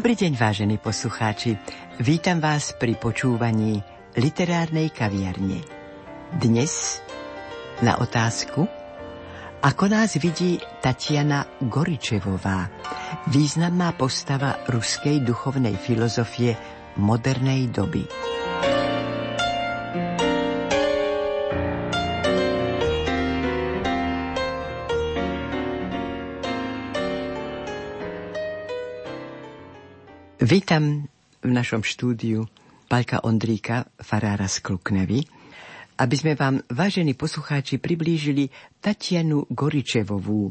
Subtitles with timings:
[0.00, 1.60] Dobrý deň, vážení poslucháči.
[2.00, 3.84] Vítam vás pri počúvaní
[4.16, 5.60] literárnej kaviarne.
[6.40, 7.04] Dnes
[7.84, 8.64] na otázku,
[9.60, 12.72] ako nás vidí Tatiana Goričevová,
[13.28, 16.56] významná postava ruskej duchovnej filozofie
[16.96, 18.08] modernej doby.
[30.50, 31.06] Vítam
[31.46, 32.42] v našom štúdiu
[32.90, 35.22] Palka Ondríka, farára z Kluknevy,
[35.94, 38.50] aby sme vám, vážení poslucháči, priblížili
[38.82, 40.50] Tatianu Goričevovú,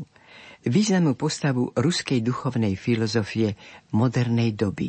[0.64, 3.60] významnú postavu ruskej duchovnej filozofie
[3.92, 4.88] modernej doby.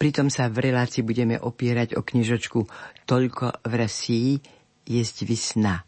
[0.00, 2.64] Pritom sa v relácii budeme opierať o knižočku
[3.04, 4.32] Toľko v Rasii
[4.88, 5.84] jesť vysna.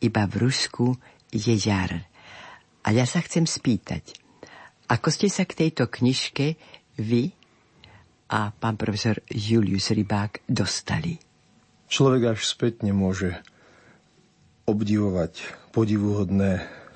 [0.00, 0.96] Iba v Rusku
[1.28, 1.92] je jar.
[2.80, 4.16] A ja sa chcem spýtať,
[4.88, 6.56] ako ste sa k tejto knižke
[6.96, 7.36] vy,
[8.30, 11.18] a pán profesor Julius Rybák dostali.
[11.90, 13.34] Človek až spätne môže
[14.70, 15.42] obdivovať
[15.74, 16.52] podivuhodné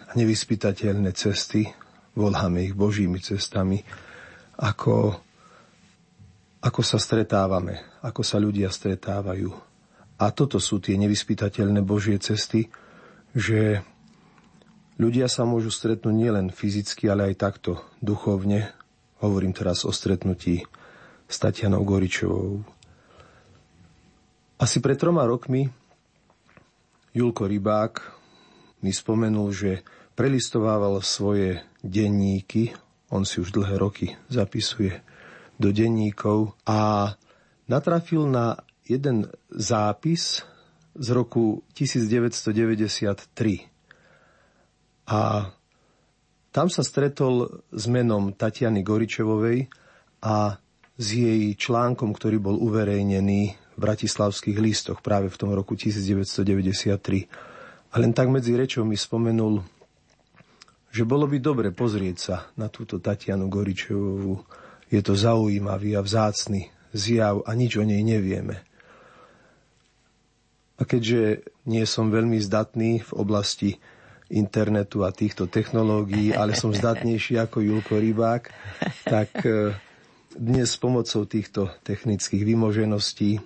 [0.07, 1.67] a nevyspytateľné cesty,
[2.15, 3.83] voláme ich božími cestami,
[4.63, 5.19] ako,
[6.63, 9.51] ako sa stretávame, ako sa ľudia stretávajú.
[10.23, 12.71] A toto sú tie nevyspytateľné božie cesty,
[13.35, 13.83] že
[15.03, 18.71] ľudia sa môžu stretnúť nielen fyzicky, ale aj takto duchovne.
[19.19, 20.63] Hovorím teraz o stretnutí
[21.29, 22.65] s Tatianou Goričovou.
[24.59, 25.67] Asi pred troma rokmi
[27.15, 28.01] Julko Rybák
[28.83, 29.83] mi spomenul, že
[30.15, 32.75] prelistovával svoje denníky,
[33.11, 35.03] on si už dlhé roky zapisuje
[35.59, 37.13] do denníkov a
[37.71, 40.43] natrafil na jeden zápis
[40.95, 43.71] z roku 1993.
[45.11, 45.51] A
[46.55, 49.67] tam sa stretol s menom Tatiany Goričevovej
[50.23, 50.59] a
[50.95, 53.43] s jej článkom, ktorý bol uverejnený
[53.75, 57.27] v bratislavských listoch práve v tom roku 1993.
[57.91, 59.63] A len tak medzi rečou mi spomenul,
[60.95, 64.47] že bolo by dobre pozrieť sa na túto Tatianu Goričevovú.
[64.87, 68.63] Je to zaujímavý a vzácny zjav a nič o nej nevieme.
[70.79, 73.79] A keďže nie som veľmi zdatný v oblasti
[74.31, 78.43] internetu a týchto technológií, ale som zdatnejší ako Julko Rybák,
[79.07, 79.75] tak eh,
[80.35, 83.39] dnes s pomocou týchto technických vymožeností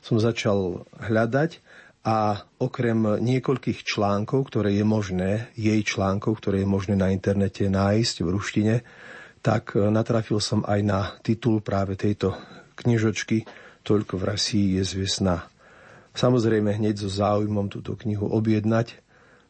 [0.00, 1.60] som začal hľadať
[2.02, 8.16] a okrem niekoľkých článkov, ktoré je možné, jej článkov, ktoré je možné na internete nájsť
[8.24, 8.74] v ruštine,
[9.44, 12.34] tak natrafil som aj na titul práve tejto
[12.74, 13.46] knižočky
[13.82, 15.50] Toľko v Rasii je zviesná.
[16.14, 18.94] Samozrejme hneď so záujmom túto knihu objednať,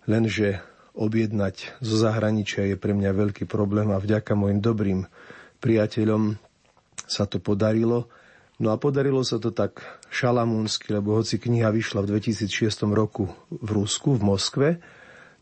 [0.08, 0.64] lenže
[0.96, 5.04] objednať zo zahraničia je pre mňa veľký problém a vďaka môjim dobrým
[5.62, 6.34] priateľom
[7.06, 8.10] sa to podarilo.
[8.58, 9.80] No a podarilo sa to tak
[10.10, 14.68] šalamúnsky, lebo hoci kniha vyšla v 2006 roku v Rusku, v Moskve,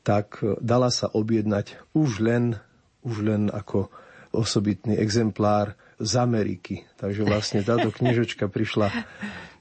[0.04, 2.56] tak dala sa objednať už len,
[3.04, 3.92] už len ako
[4.31, 6.87] osobitný exemplár z Ameriky.
[6.97, 8.88] Takže vlastne táto knižočka prišla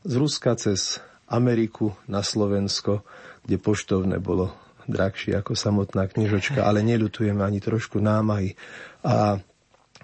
[0.06, 3.04] z Ruska cez Ameriku na Slovensko,
[3.44, 4.56] kde poštovné bolo
[4.90, 8.58] drahšie ako samotná knižočka, ale neľutujeme ani trošku námahy.
[9.06, 9.38] A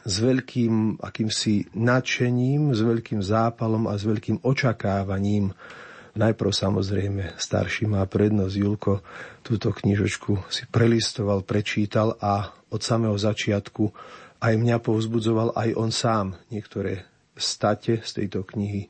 [0.05, 5.49] s veľkým akýmsi nadšením, s veľkým zápalom a s veľkým očakávaním.
[6.15, 9.03] Najprv samozrejme starší má prednosť Julko
[9.41, 13.91] túto knižočku si prelistoval, prečítal a od samého začiatku
[14.39, 16.37] aj mňa povzbudzoval aj on sám.
[16.53, 17.03] Niektoré
[17.35, 18.87] state z tejto knihy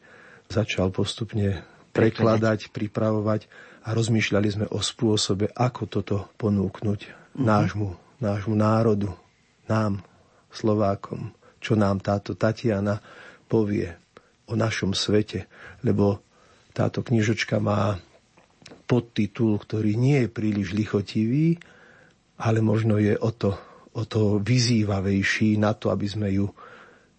[0.52, 1.66] začal postupne
[1.96, 3.48] prekladať, pripravovať
[3.88, 7.46] a rozmýšľali sme o spôsobe, ako toto ponúknuť mm-hmm.
[7.46, 7.90] nášmu,
[8.20, 9.10] nášmu národu,
[9.72, 10.04] nám,
[10.56, 12.98] Slovákom, čo nám táto Tatiana
[13.46, 13.92] povie
[14.48, 15.46] o našom svete,
[15.84, 16.24] lebo
[16.72, 18.00] táto knižočka má
[18.86, 21.58] podtitul, ktorý nie je príliš lichotivý,
[22.40, 23.56] ale možno je o to,
[23.96, 26.48] o to vyzývavejší na to, aby sme ju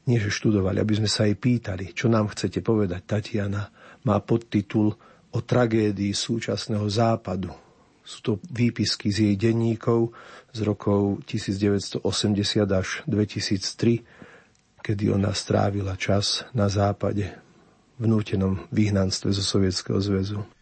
[0.07, 3.03] nie že študovali, aby sme sa jej pýtali, čo nám chcete povedať.
[3.03, 3.67] Tatiana
[4.07, 4.95] má podtitul
[5.35, 7.51] o tragédii súčasného západu.
[8.07, 10.15] Sú to výpisky z jej denníkov
[10.57, 12.01] z rokov 1980
[12.73, 14.01] až 2003,
[14.81, 17.29] kedy ona strávila čas na západe
[18.01, 20.56] v nútenom vyhnanstve zo Sovietskeho zväzu.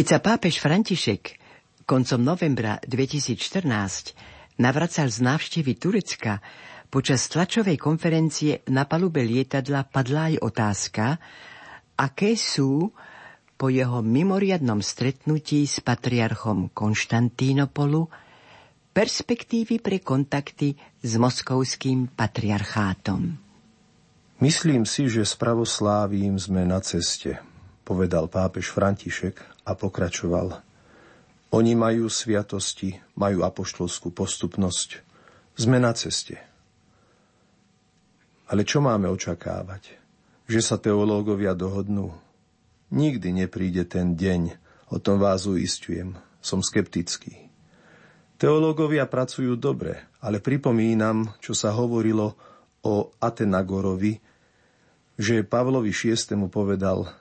[0.00, 1.36] Keď sa pápež František
[1.84, 6.40] koncom novembra 2014 navracal z návštevy Turecka,
[6.88, 11.04] počas tlačovej konferencie na palube lietadla padla aj otázka,
[12.00, 12.96] aké sú
[13.60, 18.08] po jeho mimoriadnom stretnutí s patriarchom Konštantínopolu
[18.96, 23.36] perspektívy pre kontakty s moskovským patriarchátom.
[24.40, 27.36] Myslím si, že s pravoslávím sme na ceste,
[27.84, 30.60] povedal pápež František a pokračoval.
[31.50, 35.02] Oni majú sviatosti, majú apoštolskú postupnosť.
[35.58, 36.38] Sme na ceste.
[38.46, 39.98] Ale čo máme očakávať?
[40.46, 42.14] Že sa teológovia dohodnú?
[42.90, 44.54] Nikdy nepríde ten deň,
[44.90, 46.18] o tom vás uistujem.
[46.38, 47.50] Som skeptický.
[48.40, 52.34] Teológovia pracujú dobre, ale pripomínam, čo sa hovorilo
[52.80, 54.16] o Atenagorovi,
[55.20, 56.16] že Pavlovi VI.
[56.48, 57.06] povedal–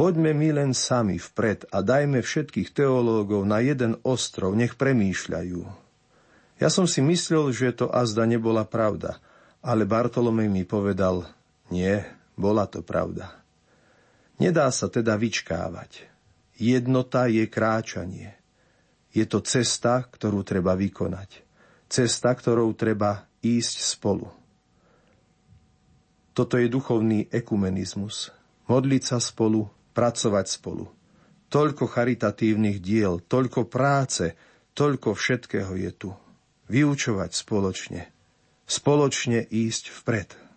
[0.00, 5.60] Poďme my len sami vpred a dajme všetkých teológov na jeden ostrov, nech premýšľajú.
[6.56, 9.20] Ja som si myslel, že to azda nebola pravda,
[9.60, 11.28] ale Bartolomej mi povedal,
[11.68, 12.00] nie,
[12.32, 13.44] bola to pravda.
[14.40, 16.08] Nedá sa teda vyčkávať.
[16.56, 18.40] Jednota je kráčanie.
[19.12, 21.44] Je to cesta, ktorú treba vykonať.
[21.92, 24.32] Cesta, ktorou treba ísť spolu.
[26.32, 28.32] Toto je duchovný ekumenizmus.
[28.64, 30.86] Modliť sa spolu, pracovať spolu.
[31.50, 34.38] Toľko charitatívnych diel, toľko práce,
[34.74, 36.10] toľko všetkého je tu.
[36.70, 38.02] Vyučovať spoločne.
[38.70, 40.49] Spoločne ísť vpred.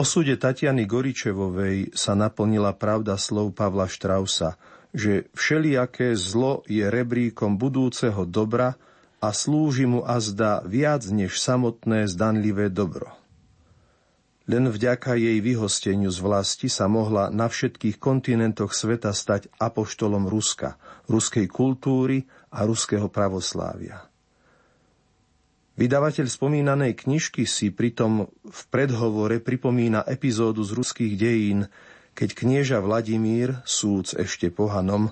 [0.00, 4.56] Osude Tatiany Goričevovej sa naplnila pravda slov Pavla Štrausa,
[4.96, 8.80] že všelijaké zlo je rebríkom budúceho dobra
[9.20, 13.12] a slúži mu azda viac než samotné zdanlivé dobro.
[14.50, 20.74] Len vďaka jej vyhosteniu z vlasti sa mohla na všetkých kontinentoch sveta stať apoštolom Ruska,
[21.06, 24.09] ruskej kultúry a ruského pravoslávia.
[25.80, 31.72] Vydavateľ spomínanej knižky si pritom v predhovore pripomína epizódu z ruských dejín,
[32.12, 35.08] keď knieža Vladimír, súc ešte pohanom,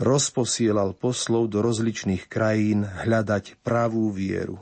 [0.00, 4.56] rozposielal poslov do rozličných krajín hľadať pravú vieru.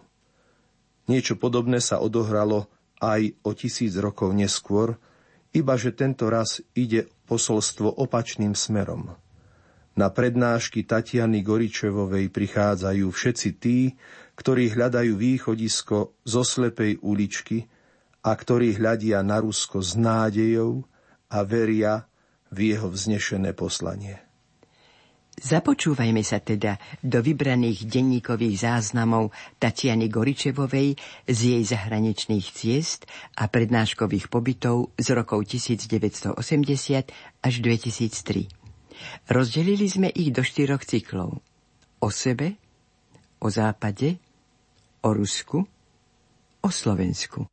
[1.06, 2.66] Niečo podobné sa odohralo
[2.98, 4.98] aj o tisíc rokov neskôr,
[5.54, 9.14] iba že tento raz ide posolstvo opačným smerom.
[9.94, 13.94] Na prednášky Tatiany Goričevovej prichádzajú všetci tí,
[14.34, 17.64] ktorí hľadajú východisko zo slepej uličky
[18.24, 20.82] a ktorí hľadia na Rusko s nádejou
[21.30, 22.06] a veria
[22.50, 24.24] v jeho vznešené poslanie.
[25.34, 30.94] Započúvajme sa teda do vybraných denníkových záznamov Tatiany Goričevovej
[31.26, 36.38] z jej zahraničných ciest a prednáškových pobytov z rokov 1980
[37.42, 38.46] až 2003.
[39.26, 41.42] Rozdelili sme ich do štyroch cyklov.
[41.98, 42.54] O sebe,
[43.42, 44.22] o západe,
[45.04, 45.68] o Rusku,
[46.62, 47.46] o Slovensku.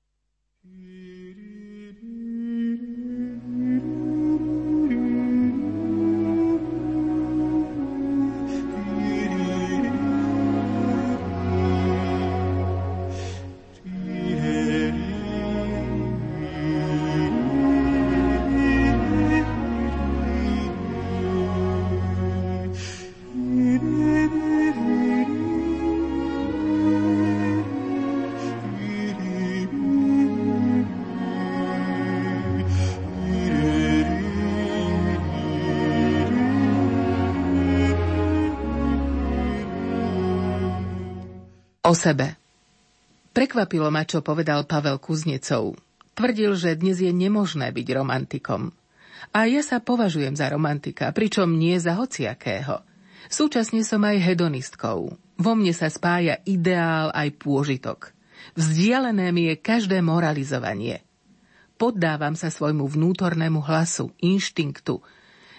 [42.01, 42.33] Sebe.
[43.29, 45.77] Prekvapilo ma, čo povedal Pavel Kuznecov.
[46.17, 48.73] Tvrdil, že dnes je nemožné byť romantikom.
[49.29, 52.81] A ja sa považujem za romantika, pričom nie za hociakého.
[53.29, 55.13] Súčasne som aj hedonistkou.
[55.15, 58.11] Vo mne sa spája ideál aj pôžitok.
[58.57, 61.05] Vzdialené mi je každé moralizovanie.
[61.79, 64.99] Poddávam sa svojmu vnútornému hlasu, inštinktu,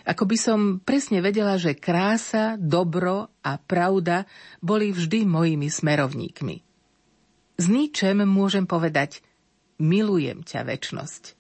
[0.03, 4.27] ako by som presne vedela, že krása, dobro a pravda
[4.59, 6.57] boli vždy mojimi smerovníkmi.
[7.59, 9.23] S ničem môžem povedať
[9.79, 11.39] milujem ťa väčnosť.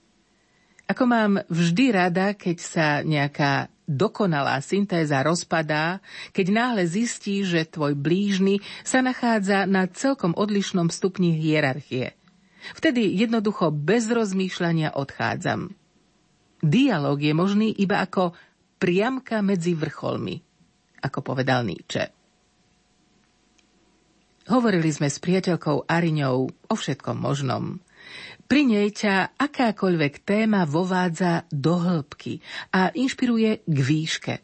[0.90, 7.98] Ako mám vždy rada, keď sa nejaká dokonalá syntéza rozpadá, keď náhle zistí, že tvoj
[7.98, 12.14] blížny sa nachádza na celkom odlišnom stupni hierarchie.
[12.78, 15.74] Vtedy jednoducho bez rozmýšľania odchádzam.
[16.62, 18.38] Dialóg je možný iba ako
[18.82, 20.42] priamka medzi vrcholmi,
[21.06, 22.10] ako povedal Nietzsche.
[24.50, 27.78] Hovorili sme s priateľkou Ariňou o všetkom možnom.
[28.50, 32.42] Pri nej ťa akákoľvek téma vovádza do hĺbky
[32.74, 34.34] a inšpiruje k výške.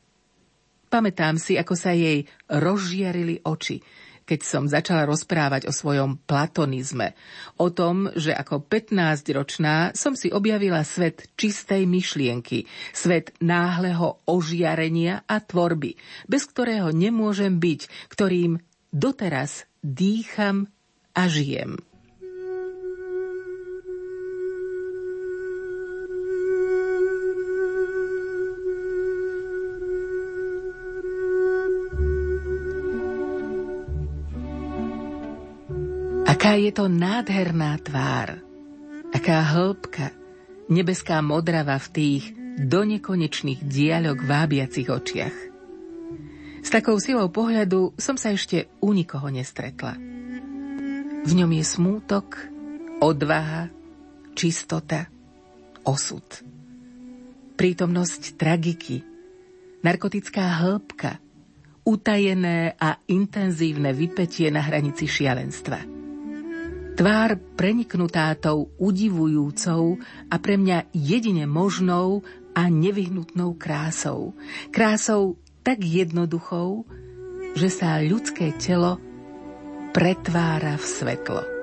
[0.87, 3.83] Pamätám si, ako sa jej rozžiarili oči,
[4.29, 7.17] keď som začala rozprávať o svojom platonizme.
[7.57, 15.41] O tom, že ako 15-ročná som si objavila svet čistej myšlienky, svet náhleho ožiarenia a
[15.41, 15.97] tvorby,
[16.29, 18.61] bez ktorého nemôžem byť, ktorým
[18.93, 20.69] doteraz dýcham
[21.17, 21.88] a žijem.
[36.49, 38.41] Aká je to nádherná tvár,
[39.13, 40.17] aká hĺbka,
[40.73, 42.25] nebeská modrava v tých
[42.57, 45.37] donekonečných diaľok vábiacich očiach.
[46.65, 50.01] S takou silou pohľadu som sa ešte u nikoho nestretla.
[51.29, 52.41] V ňom je smútok,
[53.05, 53.69] odvaha,
[54.33, 55.05] čistota,
[55.85, 56.25] osud.
[57.61, 59.05] Prítomnosť tragiky,
[59.85, 61.21] narkotická hĺbka,
[61.85, 65.85] utajené a intenzívne vypetie na hranici šialenstva–
[66.99, 72.27] Tvár preniknutá tou udivujúcou a pre mňa jedine možnou
[72.59, 74.35] a nevyhnutnou krásou.
[74.75, 76.83] Krásou tak jednoduchou,
[77.55, 78.99] že sa ľudské telo
[79.95, 81.58] pretvára v svetlo.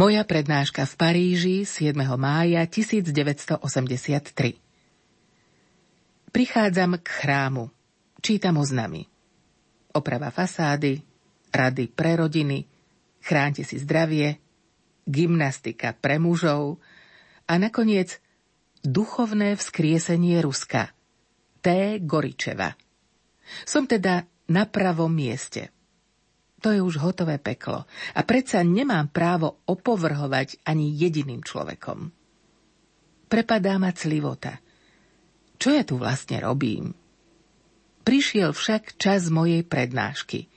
[0.00, 1.92] Moja prednáška v Paríži 7.
[2.16, 4.56] mája 1983
[6.32, 7.68] Prichádzam k chrámu.
[8.24, 9.04] Čítam oznamy.
[9.92, 11.04] Oprava fasády,
[11.52, 12.64] rady pre rodiny,
[13.20, 14.40] chránte si zdravie,
[15.04, 16.80] gymnastika pre mužov
[17.44, 18.24] a nakoniec
[18.80, 20.96] duchovné vzkriesenie Ruska.
[21.60, 22.00] T.
[22.00, 22.72] Goričeva.
[23.68, 25.68] Som teda na pravom mieste–
[26.60, 27.88] to je už hotové peklo.
[28.14, 32.12] A predsa nemám právo opovrhovať ani jediným človekom.
[33.26, 34.60] Prepadá ma clivota.
[35.56, 36.92] Čo ja tu vlastne robím?
[38.04, 40.48] Prišiel však čas mojej prednášky.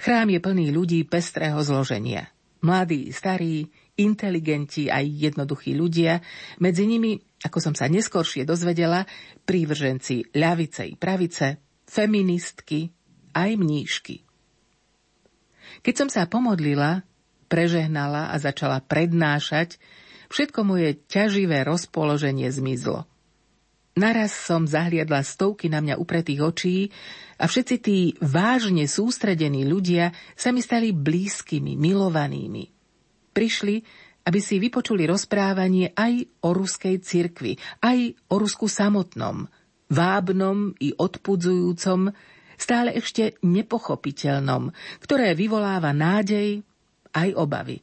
[0.00, 2.28] Chrám je plný ľudí pestrého zloženia.
[2.58, 6.22] Mladí, starí, inteligenti aj jednoduchí ľudia,
[6.62, 9.06] medzi nimi, ako som sa neskoršie dozvedela,
[9.46, 12.90] prívrženci ľavice i pravice, feministky,
[13.34, 14.27] aj mníšky.
[15.82, 17.06] Keď som sa pomodlila,
[17.48, 19.80] prežehnala a začala prednášať,
[20.28, 23.08] všetko moje ťaživé rozpoloženie zmizlo.
[23.98, 26.76] Naraz som zahliadla stovky na mňa upretých očí
[27.34, 32.70] a všetci tí vážne sústredení ľudia sa mi stali blízkymi, milovanými.
[33.34, 33.82] Prišli,
[34.22, 39.50] aby si vypočuli rozprávanie aj o ruskej cirkvi, aj o Rusku samotnom,
[39.90, 42.12] vábnom i odpudzujúcom,
[42.58, 46.60] stále ešte nepochopiteľnom, ktoré vyvoláva nádej
[47.14, 47.80] aj obavy.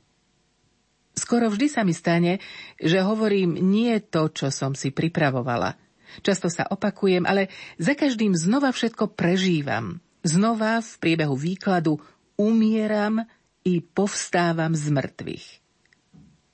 [1.16, 2.44] Skoro vždy sa mi stane,
[2.76, 5.80] že hovorím nie to, čo som si pripravovala.
[6.20, 7.48] Často sa opakujem, ale
[7.80, 10.04] za každým znova všetko prežívam.
[10.28, 11.96] Znova v priebehu výkladu
[12.36, 13.24] umieram
[13.64, 15.48] i povstávam z mŕtvych.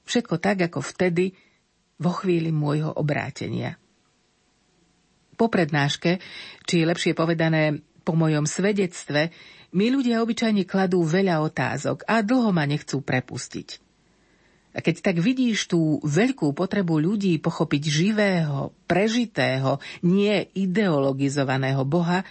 [0.06, 1.34] Všetko tak, ako vtedy,
[2.02, 3.78] vo chvíli môjho obrátenia.
[5.38, 6.22] Po prednáške,
[6.70, 9.30] či lepšie povedané po mojom svedectve
[9.72, 13.80] mi ľudia obyčajne kladú veľa otázok a dlho ma nechcú prepustiť.
[14.72, 22.24] A keď tak vidíš tú veľkú potrebu ľudí pochopiť živého, prežitého, nie ideologizovaného Boha,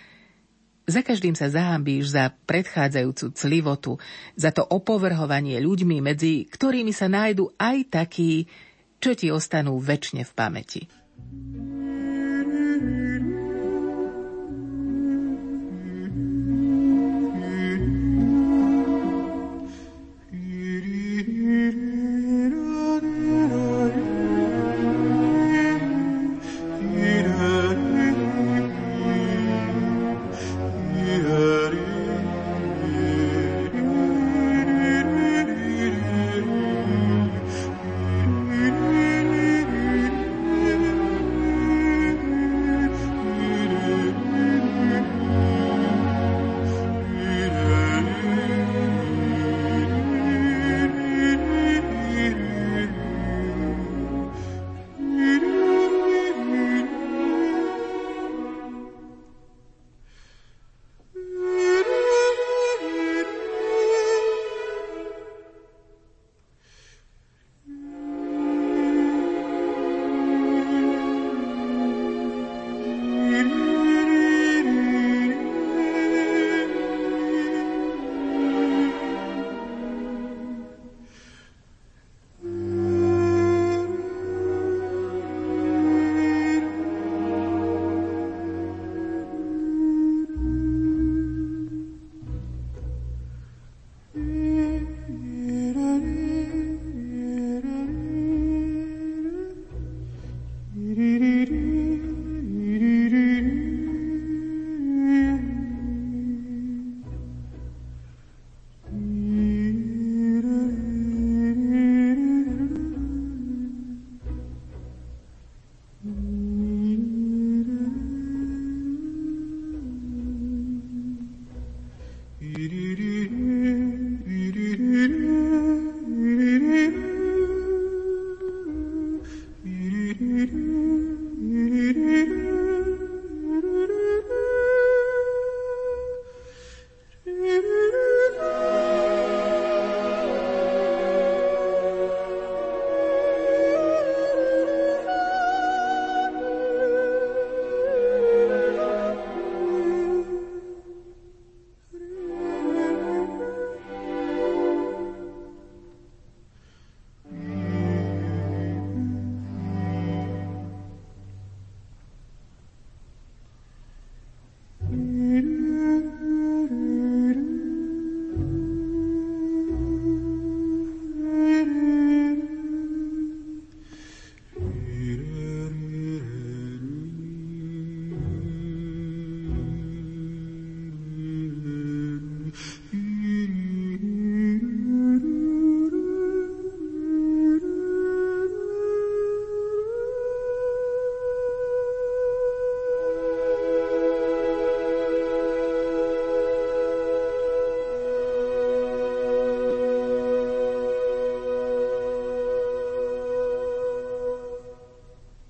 [0.91, 3.93] Za každým sa zahambíš za predchádzajúcu clivotu,
[4.35, 8.50] za to opovrhovanie ľuďmi, medzi ktorými sa nájdu aj takí,
[8.99, 10.83] čo ti ostanú väčšine v pamäti.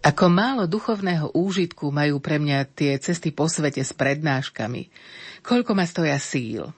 [0.00, 4.88] Ako málo duchovného úžitku majú pre mňa tie cesty po svete s prednáškami.
[5.44, 6.72] Koľko ma stoja síl.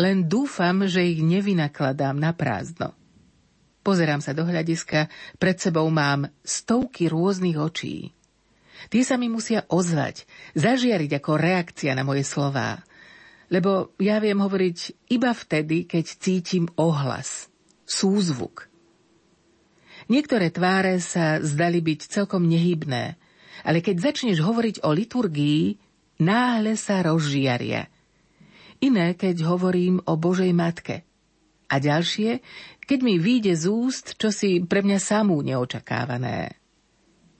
[0.00, 2.96] Len dúfam, že ich nevynakladám na prázdno.
[3.84, 8.16] Pozerám sa do hľadiska, pred sebou mám stovky rôznych očí.
[8.88, 10.24] Tie sa mi musia ozvať,
[10.56, 12.80] zažiariť ako reakcia na moje slová.
[13.52, 17.52] Lebo ja viem hovoriť iba vtedy, keď cítim ohlas,
[17.84, 18.64] súzvuk–
[20.10, 23.14] Niektoré tváre sa zdali byť celkom nehybné,
[23.62, 25.78] ale keď začneš hovoriť o liturgii,
[26.22, 27.86] náhle sa rozžiaria.
[28.82, 31.06] Iné, keď hovorím o Božej Matke.
[31.70, 32.42] A ďalšie,
[32.82, 36.58] keď mi vyjde z úst, čo si pre mňa samú neočakávané.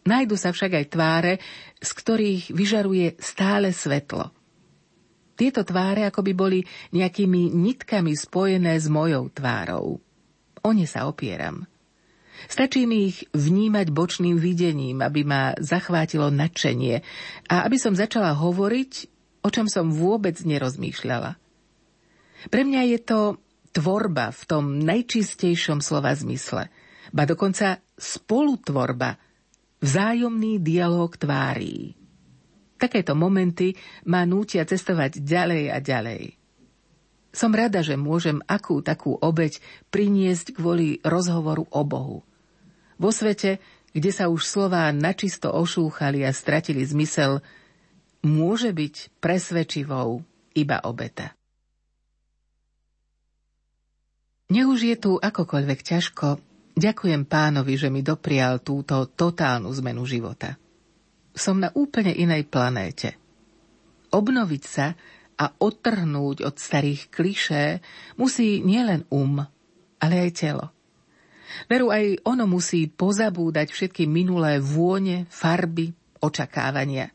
[0.02, 1.32] Najdu sa však aj tváre,
[1.78, 4.30] z ktorých vyžaruje stále svetlo.
[5.34, 6.58] Tieto tváre akoby boli
[6.94, 9.98] nejakými nitkami spojené s mojou tvárou.
[10.62, 11.66] O ne sa opieram.
[12.50, 17.02] Stačí mi ich vnímať bočným videním, aby ma zachvátilo nadšenie
[17.50, 18.92] a aby som začala hovoriť,
[19.42, 21.38] o čom som vôbec nerozmýšľala.
[22.50, 23.20] Pre mňa je to
[23.72, 26.68] tvorba v tom najčistejšom slova zmysle,
[27.14, 29.16] ba dokonca spolutvorba,
[29.82, 31.94] vzájomný dialog tvárí.
[32.78, 33.78] Takéto momenty
[34.10, 36.22] ma nútia cestovať ďalej a ďalej.
[37.32, 42.26] Som rada, že môžem akú takú obeď priniesť kvôli rozhovoru o Bohu.
[43.02, 43.58] Vo svete,
[43.90, 47.42] kde sa už slová načisto ošúchali a stratili zmysel,
[48.22, 50.22] môže byť presvedčivou
[50.54, 51.34] iba obeta.
[54.54, 56.38] Nech už je tu akokoľvek ťažko,
[56.78, 60.54] ďakujem pánovi, že mi doprial túto totálnu zmenu života.
[61.34, 63.16] Som na úplne inej planéte.
[64.12, 64.92] Obnoviť sa
[65.40, 67.80] a odtrhnúť od starých klišé
[68.20, 69.40] musí nielen um,
[69.96, 70.68] ale aj telo.
[71.66, 77.10] Veru aj ono musí pozabúdať všetky minulé vône, farby, očakávania.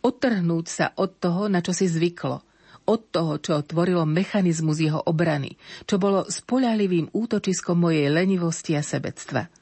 [0.00, 2.42] Odtrhnúť sa od toho, na čo si zvyklo–
[2.88, 9.52] od toho, čo tvorilo mechanizmus jeho obrany, čo bolo spoľahlivým útočiskom mojej lenivosti a sebectva.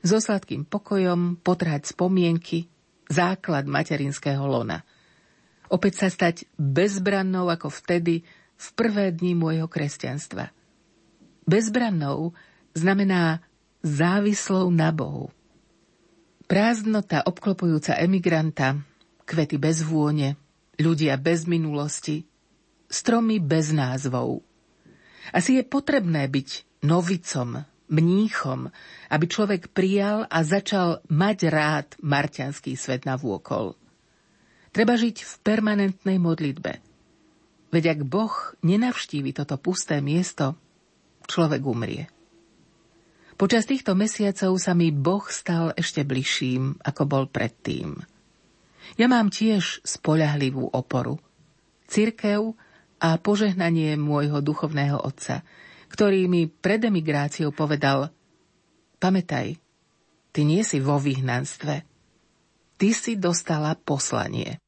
[0.00, 2.72] So sladkým pokojom potrhať spomienky,
[3.12, 4.80] základ materinského lona.
[5.68, 8.24] Opäť sa stať bezbrannou ako vtedy,
[8.60, 10.52] v prvé dni môjho kresťanstva.
[11.48, 12.36] Bezbrannou
[12.80, 13.44] znamená
[13.84, 15.28] závislou na Bohu.
[16.48, 18.80] Prázdnota obklopujúca emigranta,
[19.28, 20.34] kvety bez vône,
[20.80, 22.26] ľudia bez minulosti,
[22.90, 24.42] stromy bez názvov.
[25.30, 28.72] Asi je potrebné byť novicom, mníchom,
[29.12, 33.78] aby človek prijal a začal mať rád marťanský svet na vôkol.
[34.70, 36.78] Treba žiť v permanentnej modlitbe.
[37.70, 38.34] Veď ak Boh
[38.66, 40.58] nenavštívi toto pusté miesto,
[41.30, 42.10] človek umrie.
[43.40, 47.96] Počas týchto mesiacov sa mi Boh stal ešte bližším, ako bol predtým.
[49.00, 51.16] Ja mám tiež spoľahlivú oporu.
[51.88, 52.52] Cirkev
[53.00, 55.40] a požehnanie môjho duchovného otca,
[55.88, 58.12] ktorý mi pred emigráciou povedal
[59.00, 59.56] Pamätaj,
[60.36, 61.88] ty nie si vo vyhnanstve.
[62.76, 64.59] Ty si dostala poslanie.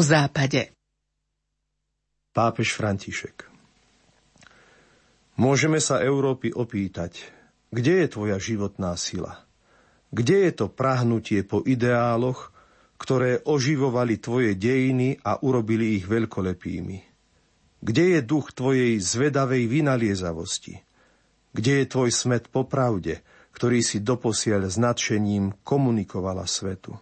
[0.00, 0.72] O západe.
[2.32, 3.44] Pápež František
[5.36, 7.28] Môžeme sa Európy opýtať,
[7.68, 9.44] kde je tvoja životná sila?
[10.08, 12.48] Kde je to prahnutie po ideáloch,
[12.96, 16.98] ktoré oživovali tvoje dejiny a urobili ich veľkolepými?
[17.84, 20.80] Kde je duch tvojej zvedavej vynaliezavosti?
[21.52, 23.20] Kde je tvoj smet po pravde,
[23.52, 24.76] ktorý si doposiaľ s
[25.64, 26.96] komunikovala svetu?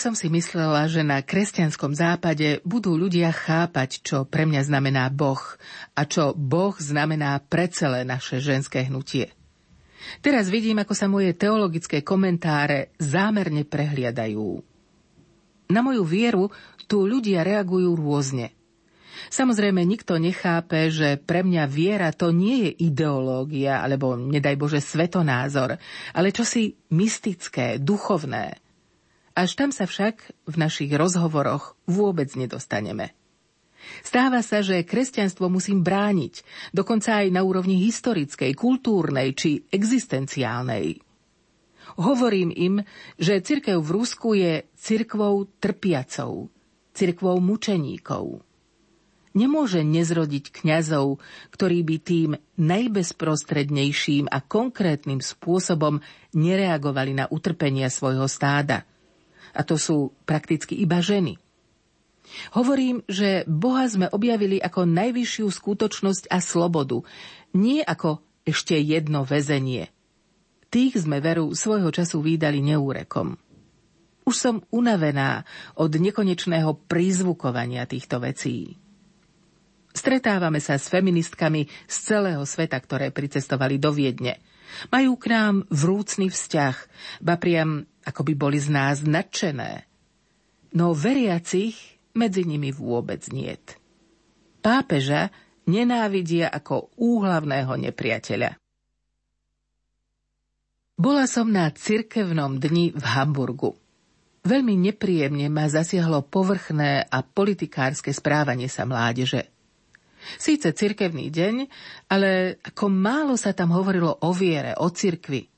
[0.00, 5.40] Som si myslela, že na kresťanskom západe budú ľudia chápať, čo pre mňa znamená Boh
[5.92, 9.36] a čo Boh znamená pre celé naše ženské hnutie.
[10.24, 14.64] Teraz vidím, ako sa moje teologické komentáre zámerne prehliadajú.
[15.68, 16.48] Na moju vieru
[16.88, 18.56] tu ľudia reagujú rôzne.
[19.28, 25.76] Samozrejme, nikto nechápe, že pre mňa viera to nie je ideológia alebo, nedaj Bože, svetonázor,
[26.16, 28.69] ale čosi mystické, duchovné.
[29.40, 33.16] Až tam sa však v našich rozhovoroch vôbec nedostaneme.
[34.04, 36.44] Stáva sa, že kresťanstvo musím brániť,
[36.76, 41.00] dokonca aj na úrovni historickej, kultúrnej či existenciálnej.
[41.96, 42.74] Hovorím im,
[43.16, 46.52] že cirkev v Rusku je cirkvou trpiacou,
[46.92, 48.44] cirkvou mučeníkov.
[49.32, 51.16] Nemôže nezrodiť kňazov,
[51.48, 56.04] ktorí by tým najbezprostrednejším a konkrétnym spôsobom
[56.36, 58.89] nereagovali na utrpenia svojho stáda.
[59.54, 61.38] A to sú prakticky iba ženy–
[62.54, 67.02] Hovorím, že Boha sme objavili ako najvyššiu skutočnosť a slobodu,
[67.56, 69.90] nie ako ešte jedno väzenie.
[70.70, 73.34] Tých sme veru svojho času výdali neúrekom.
[74.22, 75.42] Už som unavená
[75.74, 78.78] od nekonečného prízvukovania týchto vecí.
[79.90, 84.38] Stretávame sa s feministkami z celého sveta, ktoré pricestovali do Viedne.
[84.94, 86.76] Majú k nám vrúcný vzťah,
[87.26, 89.84] ba priam ako by boli z nás nadšené.
[90.76, 91.76] No veriacich
[92.14, 93.78] medzi nimi vôbec niet.
[94.60, 95.32] Pápeža
[95.66, 98.60] nenávidia ako úhlavného nepriateľa.
[101.00, 103.72] Bola som na cirkevnom dni v Hamburgu.
[104.44, 109.48] Veľmi nepríjemne ma zasiahlo povrchné a politikárske správanie sa mládeže.
[110.36, 111.54] Síce cirkevný deň,
[112.12, 115.48] ale ako málo sa tam hovorilo o viere, o cirkvi.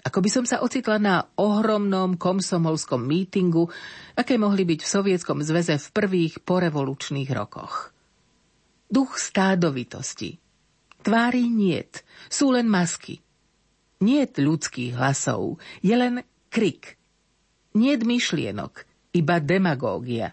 [0.00, 3.68] Ako by som sa ocitla na ohromnom komsomolskom mítingu,
[4.16, 7.92] aké mohli byť v Sovietskom zväze v prvých porevolučných rokoch.
[8.88, 10.40] Duch stádovitosti.
[11.00, 12.00] Tvári niet,
[12.32, 13.20] sú len masky.
[14.00, 16.96] Niet ľudských hlasov, je len krik.
[17.76, 20.32] Niet myšlienok, iba demagógia.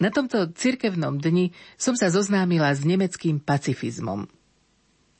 [0.00, 4.24] Na tomto cirkevnom dni som sa zoznámila s nemeckým pacifizmom.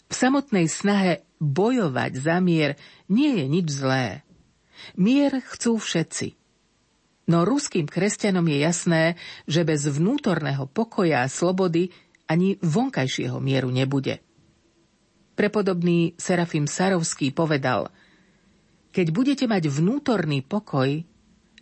[0.08, 2.76] V samotnej snahe bojovať za mier
[3.08, 4.22] nie je nič zlé.
[4.94, 6.36] Mier chcú všetci.
[7.30, 9.04] No ruským kresťanom je jasné,
[9.48, 11.90] že bez vnútorného pokoja a slobody
[12.28, 14.22] ani vonkajšieho mieru nebude.
[15.34, 17.88] Prepodobný Serafim Sarovský povedal,
[18.90, 21.06] keď budete mať vnútorný pokoj,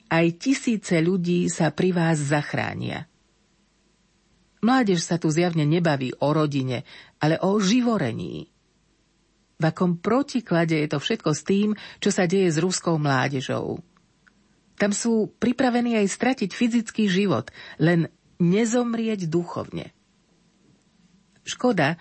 [0.09, 3.05] aj tisíce ľudí sa pri vás zachránia.
[4.65, 6.83] Mládež sa tu zjavne nebaví o rodine,
[7.21, 8.51] ale o živorení.
[9.59, 11.69] V akom protiklade je to všetko s tým,
[11.99, 13.83] čo sa deje s ruskou mládežou.
[14.79, 17.51] Tam sú pripravení aj stratiť fyzický život,
[17.83, 18.07] len
[18.39, 19.91] nezomrieť duchovne.
[21.43, 21.99] Škoda,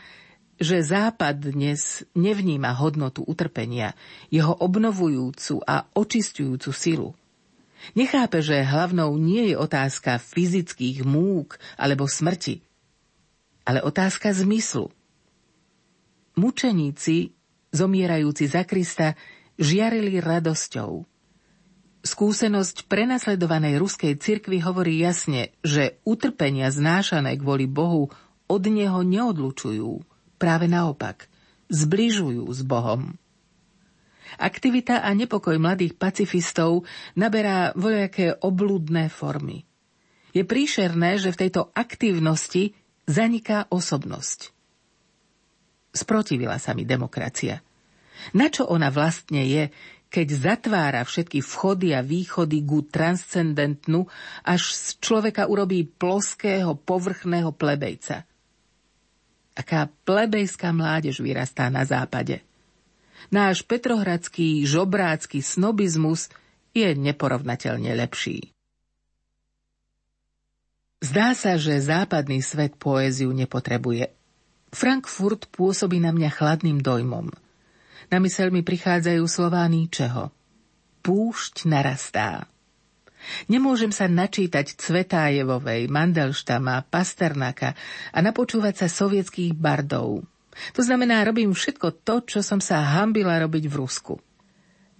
[0.61, 3.97] že Západ dnes nevníma hodnotu utrpenia,
[4.29, 7.09] jeho obnovujúcu a očistujúcu silu.
[7.93, 12.61] Nechápe, že hlavnou nie je otázka fyzických múk alebo smrti,
[13.65, 14.89] ale otázka zmyslu.
[16.37, 17.36] Mučeníci
[17.77, 19.13] zomierajúci za Krista,
[19.61, 21.05] žiarili radosťou.
[22.01, 28.09] Skúsenosť prenasledovanej ruskej cirkvi hovorí jasne, že utrpenia znášané kvôli Bohu
[28.47, 30.01] od neho neodlučujú,
[30.39, 31.27] práve naopak,
[31.67, 33.19] zbližujú s Bohom.
[34.37, 36.87] Aktivita a nepokoj mladých pacifistov
[37.17, 39.67] naberá voľaké oblúdne formy.
[40.31, 42.77] Je príšerné, že v tejto aktívnosti
[43.09, 44.53] zaniká osobnosť.
[45.95, 47.63] Sprotivila sa mi demokracia.
[48.35, 49.69] Na čo ona vlastne je,
[50.07, 54.07] keď zatvára všetky vchody a východy ku transcendentnu,
[54.47, 58.23] až z človeka urobí ploského, povrchného plebejca?
[59.57, 62.45] Aká plebejská mládež vyrastá na západe.
[63.33, 66.29] Náš petrohradský, žobrácky snobizmus
[66.71, 68.53] je neporovnateľne lepší.
[70.97, 74.13] Zdá sa, že západný svet poéziu nepotrebuje.
[74.73, 77.33] Frankfurt pôsobí na mňa chladným dojmom.
[78.07, 80.31] Na mysel mi prichádzajú slová Níčeho.
[81.03, 82.47] Púšť narastá.
[83.51, 87.75] Nemôžem sa načítať Cvetájevovej, Mandelštama, Pasternaka
[88.15, 90.23] a napočúvať sa sovietských bardov.
[90.73, 94.15] To znamená, robím všetko to, čo som sa hambila robiť v Rusku.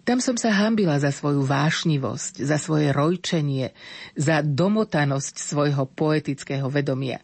[0.07, 3.75] Tam som sa hambila za svoju vášnivosť, za svoje rojčenie,
[4.15, 7.19] za domotanosť svojho poetického vedomia.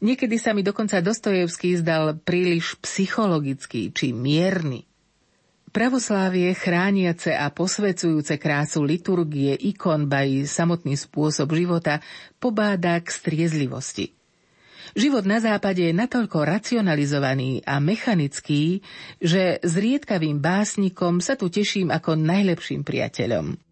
[0.00, 4.89] Niekedy sa mi dokonca Dostojevský zdal príliš psychologický či mierny.
[5.70, 12.02] Pravoslávie chrániace a posvecujúce krásu liturgie, ikon, baj samotný spôsob života
[12.42, 14.10] pobáda k striezlivosti.
[14.98, 18.82] Život na západe je natoľko racionalizovaný a mechanický,
[19.22, 23.69] že s riedkavým básnikom sa tu teším ako najlepším priateľom.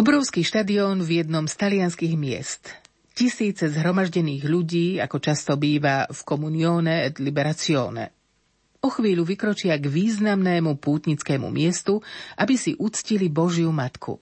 [0.00, 2.72] Obrovský štadión v jednom z talianských miest.
[3.12, 8.08] Tisíce zhromaždených ľudí, ako často býva v Comunione et Liberazione.
[8.80, 12.00] O chvíľu vykročia k významnému pútnickému miestu,
[12.40, 14.16] aby si uctili Božiu Matku.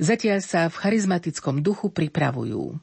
[0.00, 2.80] Zatiaľ sa v charizmatickom duchu pripravujú.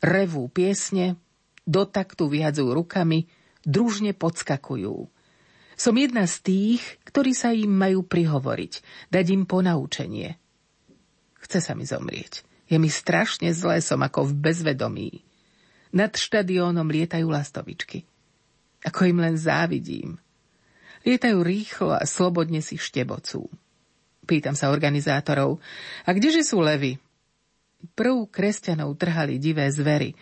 [0.00, 1.20] Revú piesne,
[1.68, 3.28] do taktu vyhadzujú rukami,
[3.68, 4.96] družne podskakujú.
[5.76, 8.72] Som jedna z tých, ktorí sa im majú prihovoriť,
[9.12, 10.40] dať im ponaučenie–
[11.44, 12.40] Chce sa mi zomrieť.
[12.72, 15.10] Je mi strašne zlé, som ako v bezvedomí.
[15.92, 18.08] Nad štadiónom lietajú lastovičky.
[18.88, 20.16] Ako im len závidím.
[21.04, 23.44] Lietajú rýchlo a slobodne si štebocú.
[24.24, 25.60] Pýtam sa organizátorov,
[26.08, 26.96] a kdeže sú levy?
[27.92, 30.16] Prv kresťanov trhali divé zvery.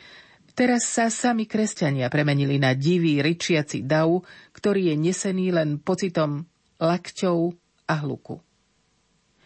[0.59, 6.43] Teraz sa sami kresťania premenili na divý, ryčiaci dav, ktorý je nesený len pocitom
[6.83, 7.55] lakťov
[7.87, 8.43] a hluku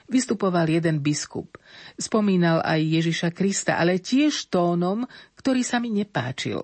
[0.07, 1.59] vystupoval jeden biskup.
[1.99, 5.05] Spomínal aj Ježiša Krista, ale tiež tónom,
[5.39, 6.63] ktorý sa mi nepáčil.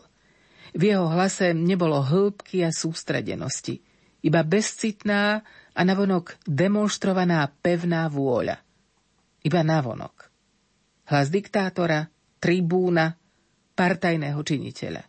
[0.72, 3.84] V jeho hlase nebolo hĺbky a sústredenosti,
[4.24, 5.42] iba bezcitná
[5.74, 8.56] a navonok demonstrovaná pevná vôľa.
[9.42, 10.30] Iba navonok.
[11.10, 13.18] Hlas diktátora, tribúna,
[13.74, 15.02] partajného činiteľa.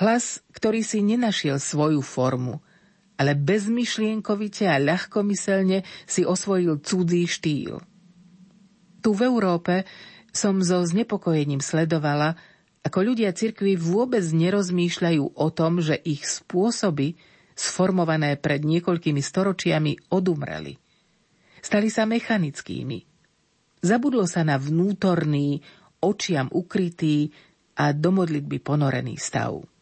[0.00, 2.58] Hlas, ktorý si nenašiel svoju formu–
[3.14, 7.78] ale bezmyšlienkovite a ľahkomyselne si osvojil cudzí štýl.
[9.04, 9.86] Tu v Európe
[10.34, 12.34] som so znepokojením sledovala,
[12.84, 17.14] ako ľudia cirkvi vôbec nerozmýšľajú o tom, že ich spôsoby,
[17.54, 20.74] sformované pred niekoľkými storočiami, odumreli.
[21.64, 22.98] Stali sa mechanickými.
[23.84, 25.62] Zabudlo sa na vnútorný,
[26.02, 27.30] očiam ukrytý
[27.78, 29.73] a do modlitby ponorený stav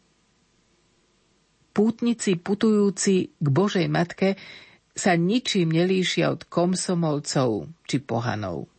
[1.73, 4.37] pútnici putujúci k Božej Matke
[4.93, 8.69] sa ničím nelíšia od komsomolcov či pohanov.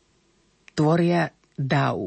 [0.79, 2.07] Tvoria dav.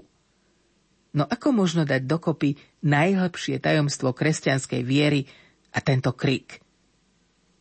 [1.11, 2.55] No ako možno dať dokopy
[2.88, 5.27] najhlbšie tajomstvo kresťanskej viery
[5.75, 6.63] a tento krik?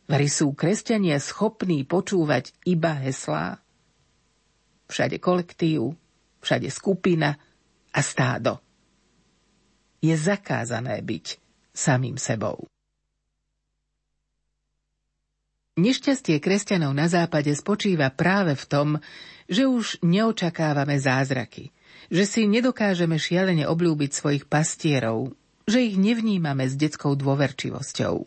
[0.07, 3.59] Veri sú kresťania schopní počúvať iba heslá?
[4.87, 5.99] Všade kolektív,
[6.39, 7.35] všade skupina
[7.91, 8.63] a stádo.
[9.99, 11.25] Je zakázané byť
[11.75, 12.63] samým sebou.
[15.77, 18.87] Nešťastie kresťanov na západe spočíva práve v tom,
[19.45, 21.69] že už neočakávame zázraky.
[22.07, 25.35] že si nedokážeme šialene obľúbiť svojich pastierov,
[25.67, 28.23] že ich nevnímame s detskou dôverčivosťou.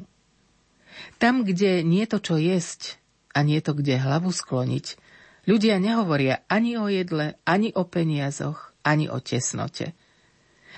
[1.17, 3.01] Tam, kde nie to, čo jesť
[3.33, 5.01] a nie to, kde hlavu skloniť,
[5.49, 9.97] ľudia nehovoria ani o jedle, ani o peniazoch, ani o tesnote.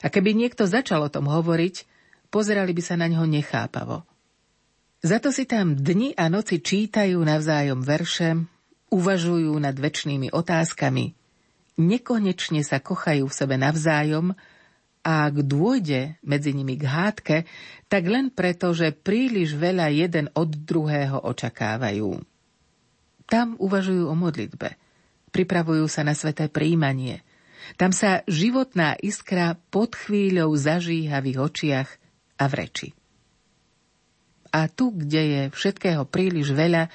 [0.03, 1.87] A keby niekto začal o tom hovoriť,
[2.31, 4.07] pozerali by sa na ňo nechápavo.
[5.03, 8.39] Za to si tam dni a noci čítajú navzájom verše,
[8.95, 11.19] uvažujú nad väčšnými otázkami,
[11.75, 14.31] nekonečne sa kochajú v sebe navzájom
[15.03, 17.37] a ak dôjde medzi nimi k hádke,
[17.91, 22.23] tak len preto, že príliš veľa jeden od druhého očakávajú.
[23.27, 24.79] Tam uvažujú o modlitbe,
[25.35, 27.27] pripravujú sa na sveté príjmanie.
[27.75, 31.91] Tam sa životná iskra pod chvíľou zažíha v ich očiach
[32.39, 32.89] a v reči.
[34.53, 36.93] A tu, kde je všetkého príliš veľa,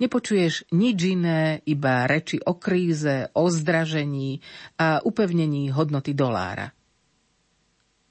[0.00, 4.40] nepočuješ nič iné, iba reči o kríze, o zdražení
[4.80, 6.72] a upevnení hodnoty dolára.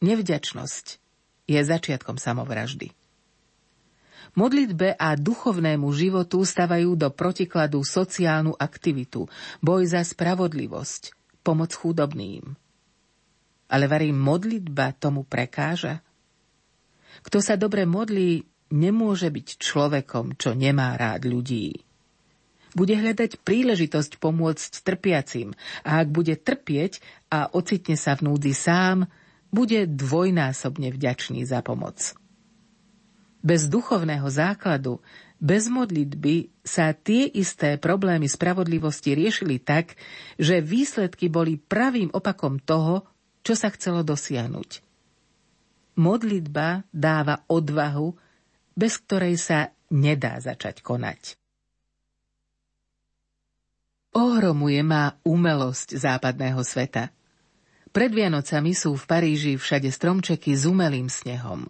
[0.05, 0.85] Nevďačnosť
[1.49, 2.93] je začiatkom samovraždy.
[4.33, 9.29] Modlitbe a duchovnému životu stavajú do protikladu sociálnu aktivitu,
[9.61, 11.13] boj za spravodlivosť,
[11.45, 12.57] pomoc chudobným.
[13.69, 16.01] Ale varím, modlitba tomu prekáža?
[17.21, 21.85] Kto sa dobre modlí, nemôže byť človekom, čo nemá rád ľudí.
[22.73, 25.53] Bude hľadať príležitosť pomôcť trpiacim
[25.85, 29.05] a ak bude trpieť a ocitne sa v núdzi sám,
[29.53, 32.17] bude dvojnásobne vďačný za pomoc.
[33.45, 34.97] Bez duchovného základu,
[35.37, 39.93] bez modlitby sa tie isté problémy spravodlivosti riešili tak,
[40.41, 43.05] že výsledky boli pravým opakom toho,
[43.45, 44.81] čo sa chcelo dosiahnuť.
[45.99, 48.22] Modlitba dáva odvahu
[48.73, 51.37] bez ktorej sa nedá začať konať.
[54.13, 57.09] Ohromuje ma umelosť západného sveta.
[57.89, 61.65] Pred Vianocami sú v Paríži všade stromčeky s umelým snehom.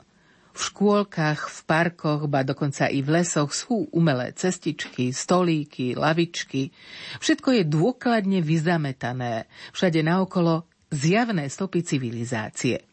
[0.54, 6.70] V škôlkach, v parkoch, ba dokonca i v lesoch sú umelé cestičky, stolíky, lavičky.
[7.18, 12.86] Všetko je dôkladne vyzametané, všade naokolo zjavné stopy civilizácie.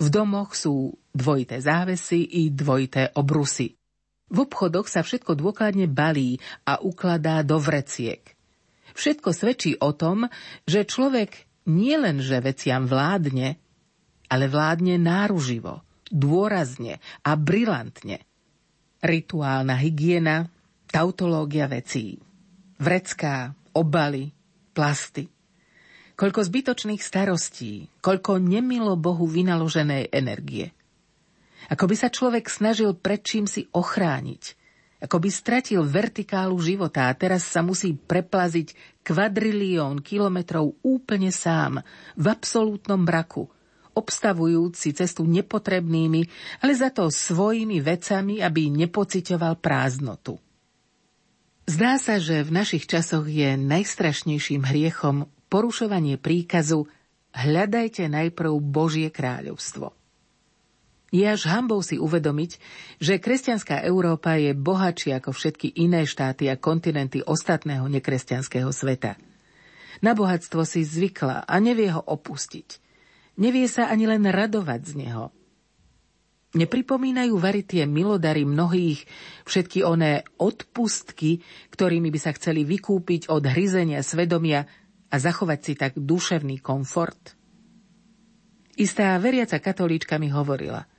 [0.00, 3.76] V domoch sú dvojité závesy i dvojité obrusy.
[4.32, 8.24] V obchodoch sa všetko dôkladne balí a ukladá do vreciek.
[8.96, 10.28] Všetko svedčí o tom,
[10.64, 13.60] že človek nie že veciam vládne,
[14.32, 18.24] ale vládne náruživo, dôrazne a brilantne.
[19.04, 20.48] Rituálna hygiena,
[20.88, 22.16] tautológia vecí.
[22.80, 24.32] Vrecká, obaly,
[24.72, 25.28] plasty.
[26.16, 30.72] Koľko zbytočných starostí, koľko nemilo Bohu vynaloženej energie–
[31.72, 34.60] ako by sa človek snažil pred čím si ochrániť.
[35.02, 41.80] Ako by stratil vertikálu života a teraz sa musí preplaziť kvadrilión kilometrov úplne sám,
[42.14, 43.48] v absolútnom mraku,
[43.96, 46.28] obstavujúci cestu nepotrebnými,
[46.60, 50.36] ale za to svojimi vecami, aby nepocitoval prázdnotu.
[51.66, 56.84] Zdá sa, že v našich časoch je najstrašnejším hriechom porušovanie príkazu
[57.32, 60.01] hľadajte najprv Božie kráľovstvo.
[61.12, 62.56] Je až hambou si uvedomiť,
[62.96, 69.20] že kresťanská Európa je bohatšia ako všetky iné štáty a kontinenty ostatného nekresťanského sveta.
[70.00, 72.80] Na bohatstvo si zvykla a nevie ho opustiť.
[73.36, 75.24] Nevie sa ani len radovať z neho.
[76.52, 79.04] Nepripomínajú vary tie milodary mnohých,
[79.48, 81.40] všetky oné odpustky,
[81.72, 84.68] ktorými by sa chceli vykúpiť od hryzenia svedomia
[85.08, 87.36] a zachovať si tak duševný komfort?
[88.76, 90.91] Istá veriaca katolíčka mi hovorila.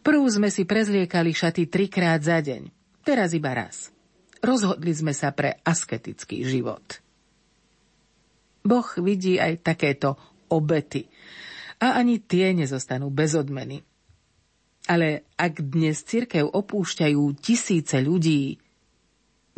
[0.00, 2.72] Prvú sme si prezliekali šaty trikrát za deň,
[3.04, 3.92] teraz iba raz.
[4.40, 6.98] Rozhodli sme sa pre asketický život.
[8.62, 10.16] Boh vidí aj takéto
[10.48, 11.10] obety
[11.82, 13.82] a ani tie nezostanú bez odmeny.
[14.86, 18.58] Ale ak dnes cirkev opúšťajú tisíce ľudí,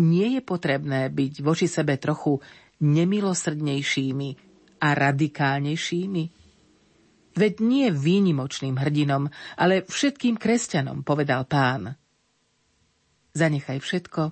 [0.05, 2.41] nie je potrebné byť voči sebe trochu
[2.83, 4.31] nemilosrdnejšími
[4.85, 6.44] a radikálnejšími?
[7.35, 9.27] Veď nie výnimočným hrdinom,
[9.59, 11.99] ale všetkým kresťanom, povedal pán.
[13.35, 14.31] Zanechaj všetko,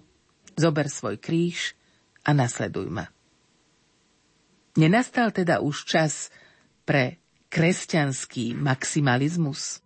[0.54, 1.74] zober svoj kríž
[2.22, 3.10] a nasleduj ma.
[4.78, 6.30] Nenastal teda už čas
[6.86, 7.18] pre
[7.50, 9.82] kresťanský maximalizmus?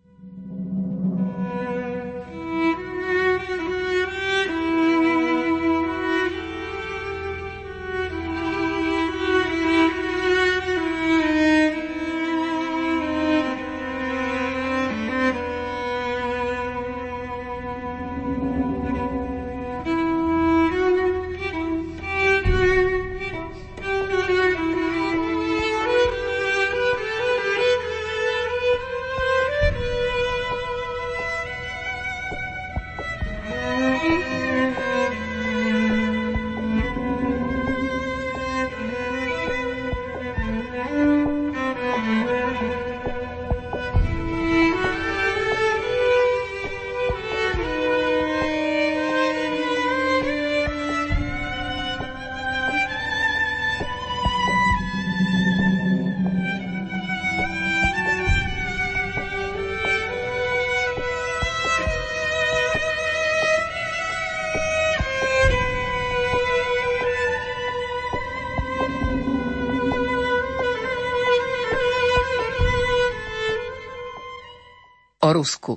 [75.36, 75.76] Rusku.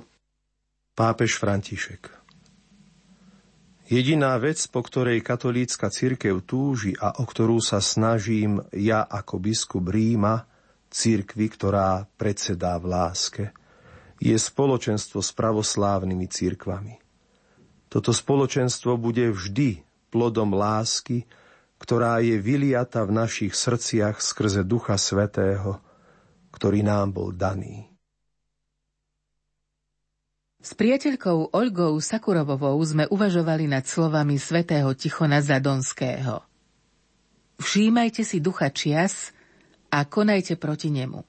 [0.96, 2.08] Pápež František
[3.92, 9.92] Jediná vec, po ktorej katolícka cirkev túži a o ktorú sa snažím ja ako biskup
[9.92, 10.48] Ríma,
[10.88, 13.44] cirkvi, ktorá predsedá v láske,
[14.16, 16.96] je spoločenstvo s pravoslávnymi cirkvami.
[17.92, 21.28] Toto spoločenstvo bude vždy plodom lásky,
[21.76, 25.84] ktorá je vyliata v našich srdciach skrze Ducha Svetého,
[26.48, 27.89] ktorý nám bol daný.
[30.60, 36.44] S priateľkou Olgou Sakurovovou sme uvažovali nad slovami svätého Tichona Zadonského.
[37.56, 39.32] Všímajte si ducha čias
[39.88, 41.24] a konajte proti nemu.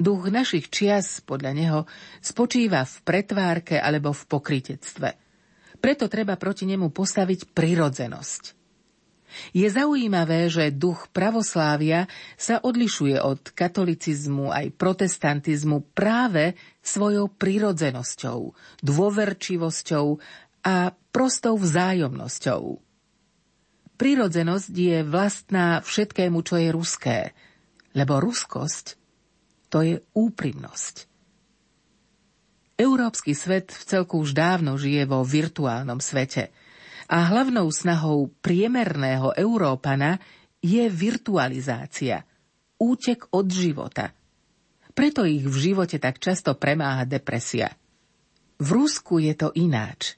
[0.00, 1.80] Duch našich čias, podľa neho,
[2.24, 5.08] spočíva v pretvárke alebo v pokritectve.
[5.76, 8.59] Preto treba proti nemu postaviť prirodzenosť.
[9.50, 18.38] Je zaujímavé, že duch pravoslávia sa odlišuje od katolicizmu aj protestantizmu práve svojou prirodzenosťou,
[18.82, 20.06] dôverčivosťou
[20.66, 20.76] a
[21.14, 22.62] prostou vzájomnosťou.
[23.96, 27.18] Prirodzenosť je vlastná všetkému, čo je ruské,
[27.92, 28.96] lebo ruskosť
[29.70, 31.06] to je úprimnosť.
[32.80, 36.48] Európsky svet v celku už dávno žije vo virtuálnom svete–
[37.10, 40.22] a hlavnou snahou priemerného Európana
[40.62, 42.22] je virtualizácia,
[42.78, 44.14] útek od života.
[44.94, 47.74] Preto ich v živote tak často premáha depresia.
[48.62, 50.14] V Rusku je to ináč.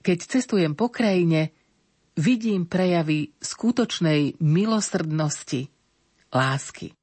[0.00, 1.52] Keď cestujem po krajine,
[2.16, 5.68] vidím prejavy skutočnej milosrdnosti,
[6.32, 6.94] lásky.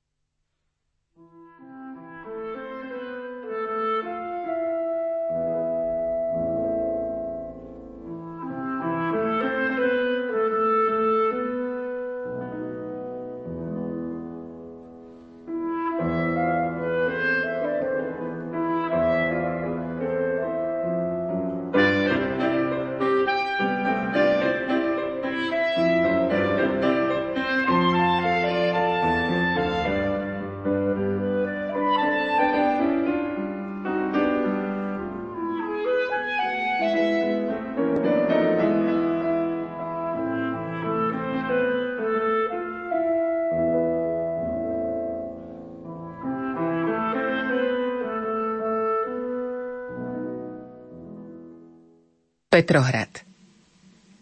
[52.61, 53.25] Petrohrad.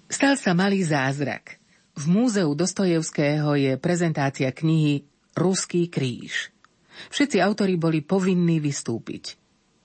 [0.08, 1.60] Stal sa malý zázrak.
[1.92, 5.04] V múzeu Dostojevského je prezentácia knihy
[5.36, 6.48] Ruský kríž.
[7.12, 9.36] Všetci autori boli povinní vystúpiť.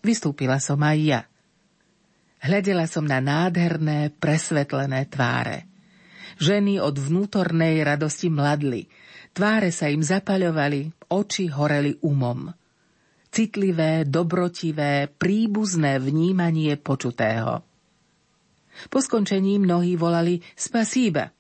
[0.06, 1.20] Vystúpila som aj ja.
[2.46, 5.66] Hľadela som na nádherné, presvetlené tváre.
[6.38, 8.86] Ženy od vnútornej radosti mladli.
[9.34, 12.54] Tváre sa im zapaľovali, oči horeli umom.
[13.34, 17.73] Citlivé, dobrotivé, príbuzné vnímanie počutého.
[18.90, 21.30] Po skončení mnohí volali spasíba.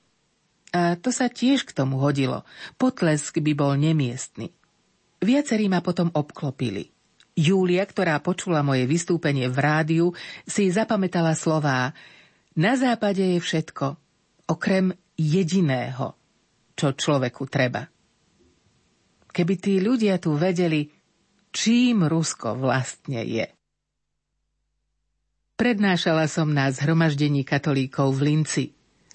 [0.74, 2.42] A to sa tiež k tomu hodilo.
[2.74, 4.50] Potlesk by bol nemiestny.
[5.22, 6.90] Viacerí ma potom obklopili.
[7.34, 10.06] Júlia, ktorá počula moje vystúpenie v rádiu,
[10.46, 11.90] si zapamätala slová
[12.54, 13.98] Na západe je všetko,
[14.46, 16.14] okrem jediného,
[16.78, 17.90] čo človeku treba.
[19.34, 20.86] Keby tí ľudia tu vedeli,
[21.50, 23.50] čím Rusko vlastne je.
[25.54, 28.64] Prednášala som na zhromaždení katolíkov v Linci.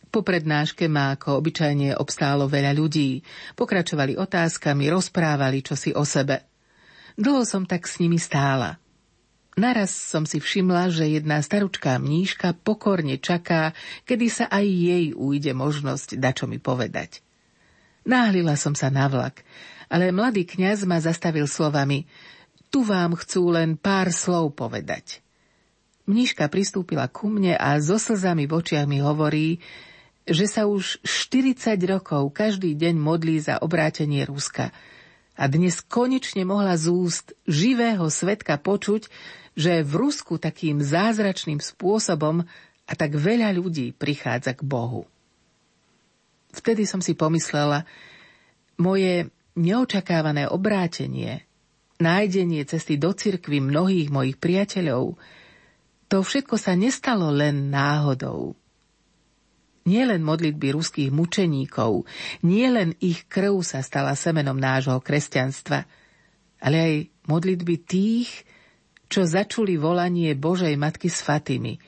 [0.07, 3.19] Po prednáške ma ako obyčajne obstálo veľa ľudí.
[3.59, 6.47] Pokračovali otázkami, rozprávali čosi o sebe.
[7.19, 8.79] Dlho som tak s nimi stála.
[9.59, 13.75] Naraz som si všimla, že jedna staručká mníška pokorne čaká,
[14.07, 17.19] kedy sa aj jej ujde možnosť dačo mi povedať.
[18.07, 19.43] Náhlila som sa na vlak,
[19.91, 22.07] ale mladý kňaz ma zastavil slovami
[22.71, 25.19] Tu vám chcú len pár slov povedať.
[26.09, 29.61] Mníška pristúpila ku mne a so slzami v očiach mi hovorí,
[30.25, 34.73] že sa už 40 rokov každý deň modlí za obrátenie Ruska.
[35.37, 39.05] A dnes konečne mohla z úst živého svetka počuť,
[39.53, 42.41] že v Rusku takým zázračným spôsobom
[42.89, 45.05] a tak veľa ľudí prichádza k Bohu.
[46.57, 47.85] Vtedy som si pomyslela,
[48.81, 51.45] moje neočakávané obrátenie,
[52.01, 55.13] nájdenie cesty do cirkvy mnohých mojich priateľov–
[56.09, 58.57] to všetko sa nestalo len náhodou.
[59.87, 62.05] Nie len modlitby ruských mučeníkov,
[62.45, 65.85] nie len ich krv sa stala semenom nášho kresťanstva,
[66.61, 66.93] ale aj
[67.25, 68.29] modlitby tých,
[69.09, 71.81] čo začuli volanie Božej Matky s Fatimy,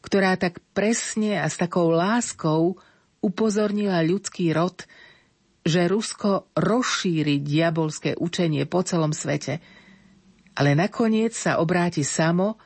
[0.00, 2.80] ktorá tak presne a s takou láskou
[3.20, 4.88] upozornila ľudský rod,
[5.62, 9.60] že Rusko rozšíri diabolské učenie po celom svete
[10.56, 12.60] ale nakoniec sa obráti samo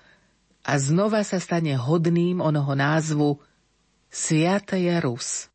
[0.67, 3.39] a znova sa stane hodným onoho názvu
[4.11, 5.47] Sviateja Rus.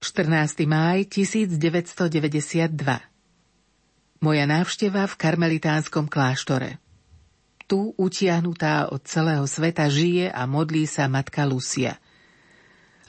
[0.00, 0.64] 14.
[0.64, 2.72] máj 1992
[4.24, 6.80] Moja návšteva v karmelitánskom kláštore.
[7.68, 12.00] Tu, utiahnutá od celého sveta, žije a modlí sa matka Lucia.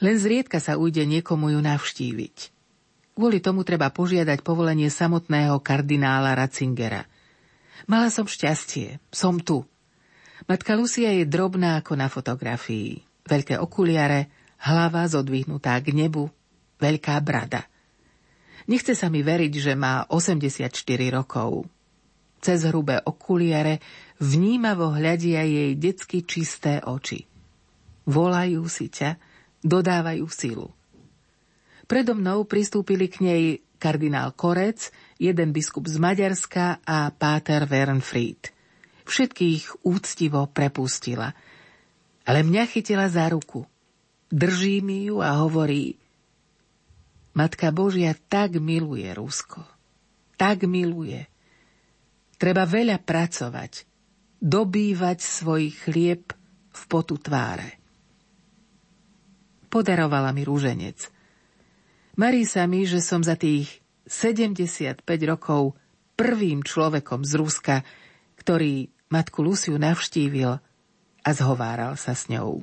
[0.04, 2.36] Len zriedka sa ujde niekomu ju navštíviť.
[3.16, 7.08] Kvôli tomu treba požiadať povolenie samotného kardinála Ratzingera.
[7.90, 9.66] Mala som šťastie, som tu.
[10.46, 13.02] Matka Lucia je drobná ako na fotografii.
[13.26, 14.30] Veľké okuliare,
[14.62, 16.30] hlava zodvihnutá k nebu,
[16.82, 17.66] veľká brada.
[18.66, 20.70] Nechce sa mi veriť, že má 84
[21.10, 21.66] rokov.
[22.42, 23.78] Cez hrubé okuliare
[24.18, 27.26] vnímavo hľadia jej detsky čisté oči.
[28.06, 29.14] Volajú si ťa,
[29.62, 30.70] dodávajú silu.
[31.86, 33.42] Predo mnou pristúpili k nej
[33.78, 38.50] kardinál Korec, jeden biskup z Maďarska a páter Wernfried.
[39.06, 41.30] Všetkých úctivo prepustila.
[42.26, 43.62] Ale mňa chytila za ruku.
[44.34, 45.94] Drží mi ju a hovorí
[47.38, 49.62] Matka Božia tak miluje Rusko.
[50.34, 51.22] Tak miluje.
[52.34, 53.86] Treba veľa pracovať,
[54.42, 56.34] dobývať svoj chlieb
[56.72, 57.78] v potu tváre.
[59.70, 60.98] Podarovala mi rúženec.
[62.18, 63.81] Marí sa mi, že som za tých
[64.12, 65.72] 75 rokov
[66.12, 67.76] prvým človekom z Ruska,
[68.36, 70.60] ktorý matku Luciu navštívil
[71.22, 72.60] a zhováral sa s ňou.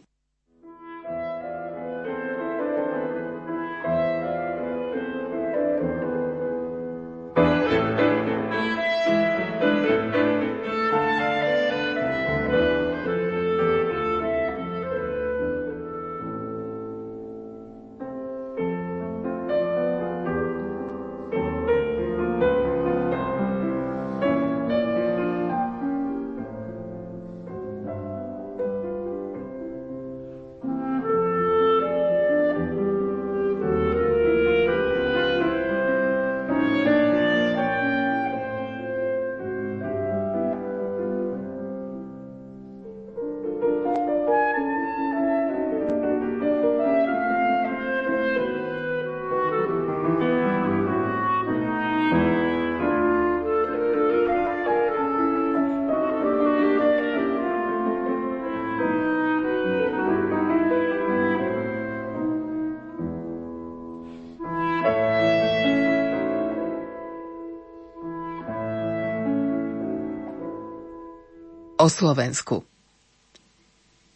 [71.89, 72.63] Slovensku.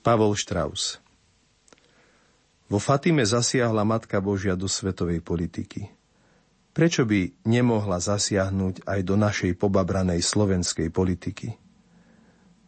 [0.06, 1.02] Pavol Štraus
[2.70, 5.90] Vo Fatime zasiahla Matka Božia do svetovej politiky.
[6.74, 11.54] Prečo by nemohla zasiahnuť aj do našej pobabranej slovenskej politiky?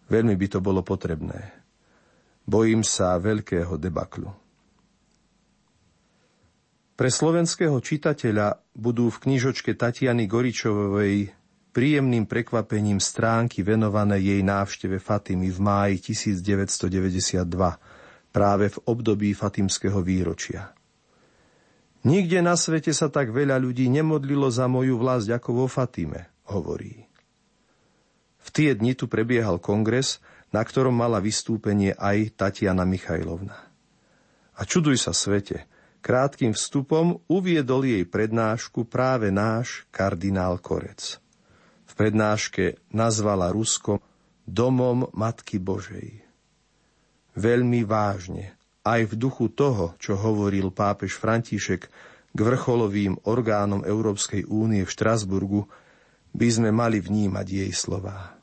[0.06, 1.53] Veľmi by to bolo potrebné.
[2.45, 4.30] Bojím sa veľkého debaklu.
[6.95, 11.35] Pre slovenského čitateľa budú v knižočke Tatiany Goričovej
[11.76, 17.43] príjemným prekvapením stránky venované jej návšteve Fatimy v máji 1992,
[18.32, 20.71] práve v období Fatimského výročia.
[22.07, 27.03] Nikde na svete sa tak veľa ľudí nemodlilo za moju vlast ako vo Fatime, hovorí.
[28.39, 30.23] V tie dni tu prebiehal kongres,
[30.55, 33.57] na ktorom mala vystúpenie aj Tatiana Michajlovna.
[34.55, 35.67] A čuduj sa svete,
[35.99, 41.24] krátkým vstupom uviedol jej prednášku práve náš kardinál Korec
[41.96, 44.04] prednáške nazvala Rusko
[44.46, 46.22] domom Matky Božej.
[47.36, 51.82] Veľmi vážne, aj v duchu toho, čo hovoril pápež František
[52.36, 55.66] k vrcholovým orgánom Európskej únie v Štrasburgu,
[56.36, 58.36] by sme mali vnímať jej slová.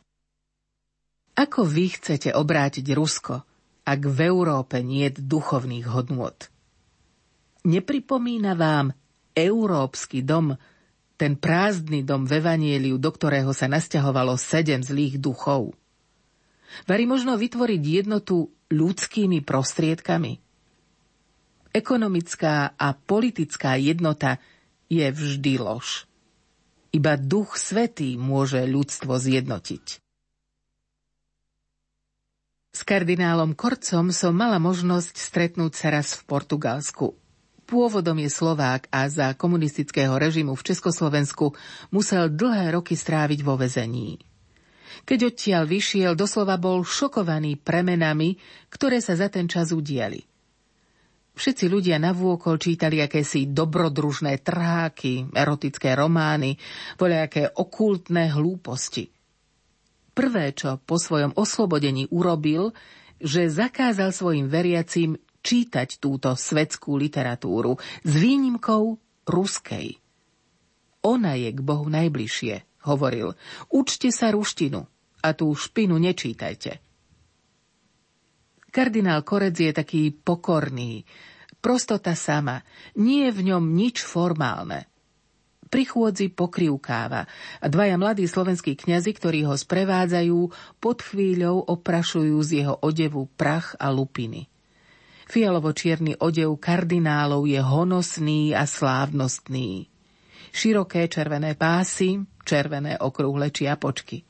[1.37, 3.45] Ako vy chcete obrátiť Rusko,
[3.85, 6.37] ak v Európe nie je duchovných hodnôt?
[7.63, 8.93] Nepripomína vám
[9.33, 10.57] Európsky dom,
[11.23, 15.71] ten prázdny dom v Evanieliu, do ktorého sa nasťahovalo sedem zlých duchov.
[16.91, 20.43] Varí možno vytvoriť jednotu ľudskými prostriedkami?
[21.71, 24.43] Ekonomická a politická jednota
[24.91, 26.11] je vždy lož.
[26.91, 30.03] Iba duch svetý môže ľudstvo zjednotiť.
[32.73, 37.22] S kardinálom Korcom som mala možnosť stretnúť sa raz v Portugalsku.
[37.73, 41.57] Pôvodom je Slovák a za komunistického režimu v Československu
[41.89, 44.21] musel dlhé roky stráviť vo vezení.
[45.09, 48.37] Keď odtiaľ vyšiel, doslova bol šokovaný premenami,
[48.69, 50.21] ktoré sa za ten čas udiali.
[51.33, 56.61] Všetci ľudia na vôkol čítali akési dobrodružné trháky, erotické romány,
[57.01, 59.09] voľaké okultné hlúposti.
[60.13, 62.77] Prvé, čo po svojom oslobodení urobil,
[63.17, 67.77] že zakázal svojim veriacim čítať túto svetskú literatúru
[68.07, 69.99] s výnimkou ruskej.
[71.03, 73.35] Ona je k Bohu najbližšie, hovoril.
[73.69, 74.87] Učte sa ruštinu
[75.23, 76.79] a tú špinu nečítajte.
[78.73, 81.05] Kardinál Korec je taký pokorný,
[81.61, 82.65] prostota sama,
[82.97, 84.89] nie je v ňom nič formálne.
[85.73, 87.25] Pri chôdzi pokrivkáva
[87.61, 90.39] a dvaja mladí slovenskí kňazi, ktorí ho sprevádzajú,
[90.81, 94.52] pod chvíľou oprašujú z jeho odevu prach a lupiny.
[95.33, 99.89] Fialovo-čierny odev kardinálov je honosný a slávnostný.
[100.53, 104.29] Široké červené pásy, červené okrúhle čiapočky.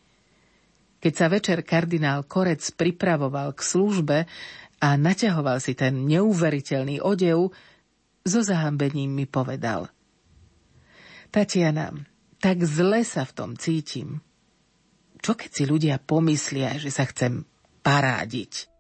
[1.03, 4.19] Keď sa večer kardinál Korec pripravoval k službe
[4.79, 7.51] a naťahoval si ten neuveriteľný odev,
[8.23, 9.91] so zahambením mi povedal.
[11.35, 11.91] Tatiana,
[12.39, 14.23] tak zle sa v tom cítim.
[15.19, 17.43] Čo keď si ľudia pomyslia, že sa chcem
[17.83, 18.72] parádiť?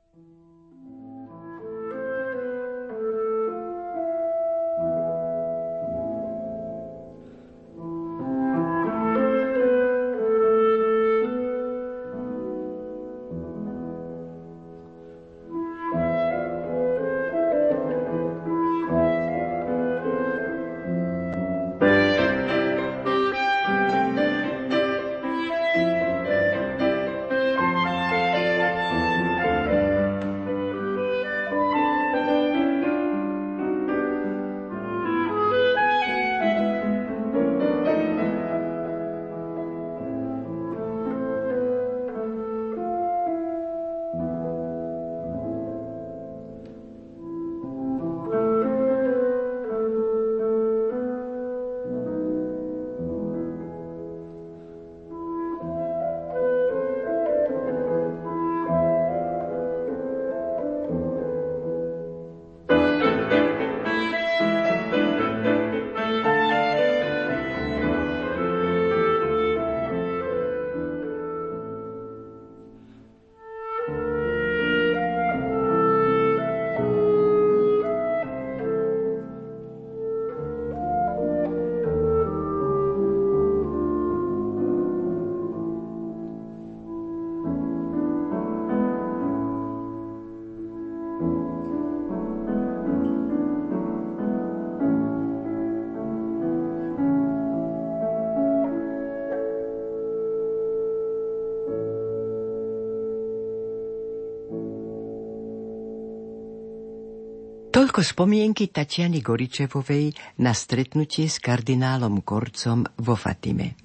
[107.93, 113.76] Toľko spomienky Tatiany Goričevovej na stretnutie s kardinálom Korcom vo Fatime.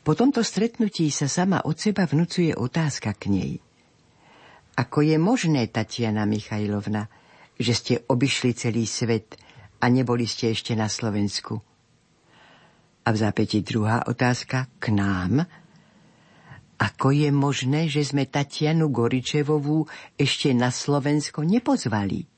[0.00, 3.52] Po tomto stretnutí sa sama od seba vnúcuje otázka k nej.
[4.80, 7.04] Ako je možné, Tatiana Michajlovna,
[7.60, 9.36] že ste obišli celý svet
[9.76, 11.60] a neboli ste ešte na Slovensku?
[13.04, 15.44] A v zápäti druhá otázka k nám.
[16.80, 19.84] Ako je možné, že sme Tatianu Goričevovú
[20.16, 22.29] ešte na Slovensko nepozvali?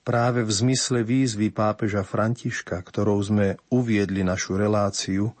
[0.00, 5.36] Práve v zmysle výzvy pápeža Františka, ktorou sme uviedli našu reláciu,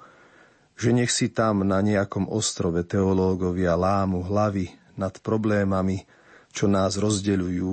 [0.76, 4.68] že nech si tam na nejakom ostrove teológovia lámu hlavy
[5.00, 6.04] nad problémami,
[6.52, 7.72] čo nás rozdeľujú,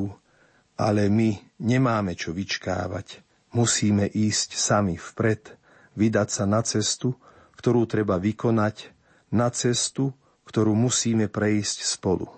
[0.80, 3.24] ale my nemáme čo vyčkávať.
[3.52, 5.56] Musíme ísť sami vpred,
[5.96, 7.16] vydať sa na cestu,
[7.60, 8.94] ktorú treba vykonať,
[9.34, 10.16] na cestu,
[10.48, 12.32] ktorú musíme prejsť spolu.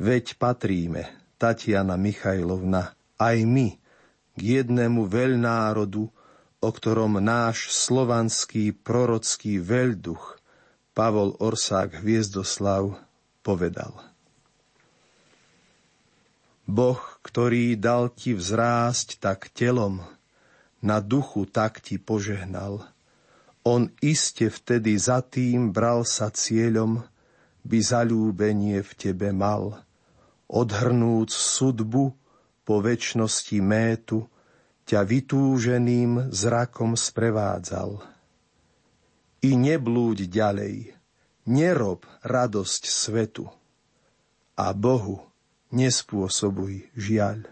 [0.00, 1.04] Veď patríme,
[1.36, 3.76] Tatiana Michajlovna, aj my
[4.34, 6.08] k jednému veľnárodu,
[6.60, 10.40] o ktorom náš slovanský prorocký veľduch
[10.96, 12.96] Pavol Orsák Hviezdoslav
[13.44, 13.92] povedal.
[16.70, 20.00] Boh, ktorý dal ti vzrásť tak telom,
[20.80, 22.86] na duchu tak ti požehnal.
[23.66, 27.04] On iste vtedy za tým bral sa cieľom,
[27.60, 29.84] by zalúbenie v tebe mal,
[30.48, 32.19] odhrnúc sudbu
[32.70, 34.30] po väčšnosti métu
[34.86, 37.98] ťa vytúženým zrakom sprevádzal.
[39.42, 40.94] I neblúď ďalej,
[41.50, 43.50] nerob radosť svetu
[44.54, 45.18] a Bohu
[45.74, 47.42] nespôsobuj žiaľ.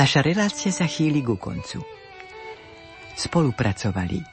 [0.00, 1.84] Naša relácia sa chýli ku koncu.
[3.20, 4.24] Spolupracovali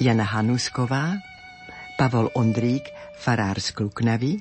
[0.00, 1.12] Jana Hanusková,
[2.00, 2.88] Pavol Ondrík,
[3.20, 4.40] farár z Kluknavy,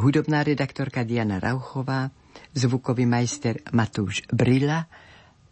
[0.00, 2.08] hudobná redaktorka Diana Rauchová,
[2.56, 4.88] zvukový majster Matúš Brila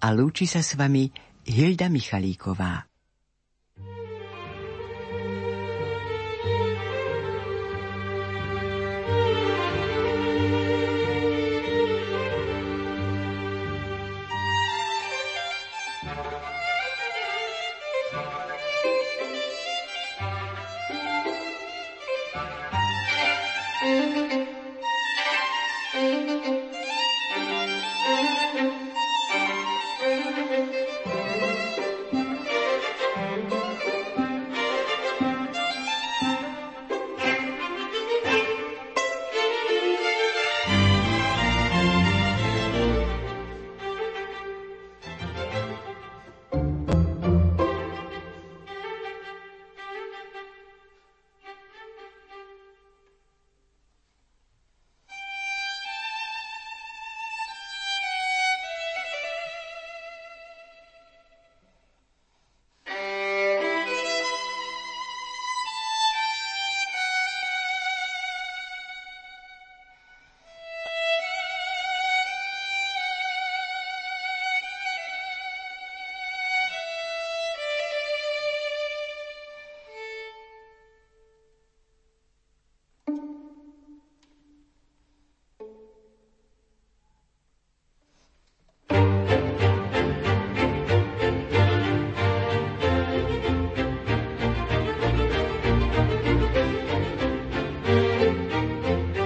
[0.01, 1.13] a lúči sa s vami
[1.45, 2.89] Hilda Michalíková.